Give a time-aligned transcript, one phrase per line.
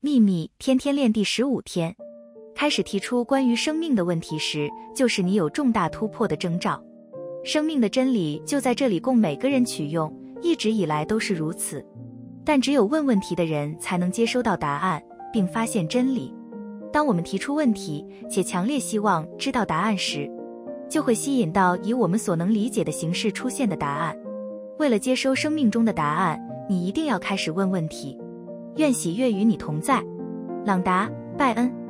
[0.00, 1.92] 秘密天天练第十五天，
[2.54, 6.80] 开始提出关于生命的问题时，就是你有重大突破的征兆。
[7.42, 10.08] 生命的真理就在这里，供每个人取用，
[10.40, 11.84] 一直以来都是如此。
[12.44, 16.32] 但只有问问题的人才能接收到答案，并发现真理。
[16.92, 20.30] 当我们提出问题，且强烈希望知道答案时，
[20.88, 24.16] 就会吸引到以我们所能理解的形式出现的答案。
[24.78, 26.40] 为了接收生命中的答案，
[26.70, 28.16] 你一定要开始问问题。
[28.78, 30.00] 愿喜悦与你同在，
[30.64, 31.87] 朗达·拜恩。